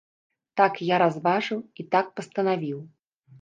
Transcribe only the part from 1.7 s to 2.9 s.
і так пастанавіў.